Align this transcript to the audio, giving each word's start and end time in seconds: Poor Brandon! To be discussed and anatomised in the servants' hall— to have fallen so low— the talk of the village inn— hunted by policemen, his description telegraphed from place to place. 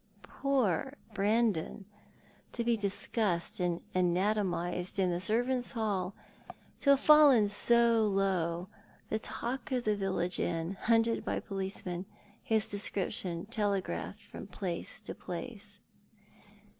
Poor 0.23 0.95
Brandon! 1.13 1.85
To 2.53 2.63
be 2.63 2.75
discussed 2.75 3.59
and 3.59 3.81
anatomised 3.93 4.97
in 4.97 5.11
the 5.11 5.21
servants' 5.21 5.73
hall— 5.73 6.15
to 6.79 6.89
have 6.89 6.99
fallen 6.99 7.47
so 7.47 8.01
low— 8.07 8.67
the 9.11 9.19
talk 9.19 9.71
of 9.71 9.83
the 9.83 9.95
village 9.95 10.39
inn— 10.39 10.75
hunted 10.85 11.23
by 11.23 11.39
policemen, 11.39 12.07
his 12.41 12.67
description 12.67 13.45
telegraphed 13.45 14.23
from 14.23 14.47
place 14.47 15.03
to 15.03 15.13
place. 15.13 15.79